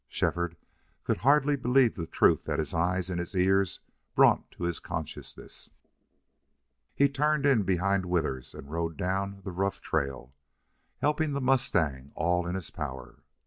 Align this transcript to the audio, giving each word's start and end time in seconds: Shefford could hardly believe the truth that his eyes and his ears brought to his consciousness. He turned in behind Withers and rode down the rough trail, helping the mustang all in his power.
Shefford 0.07 0.57
could 1.03 1.17
hardly 1.17 1.55
believe 1.55 1.93
the 1.93 2.07
truth 2.07 2.45
that 2.45 2.57
his 2.57 2.73
eyes 2.73 3.11
and 3.11 3.19
his 3.19 3.35
ears 3.35 3.81
brought 4.15 4.49
to 4.53 4.63
his 4.63 4.79
consciousness. 4.79 5.69
He 6.95 7.07
turned 7.07 7.45
in 7.45 7.61
behind 7.61 8.07
Withers 8.07 8.55
and 8.55 8.71
rode 8.71 8.97
down 8.97 9.41
the 9.43 9.51
rough 9.51 9.79
trail, 9.79 10.33
helping 11.01 11.33
the 11.33 11.39
mustang 11.39 12.13
all 12.15 12.47
in 12.47 12.55
his 12.55 12.71
power. 12.71 13.17